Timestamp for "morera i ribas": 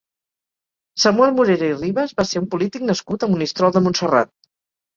1.41-2.17